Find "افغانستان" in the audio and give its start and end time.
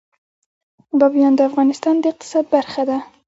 1.49-1.95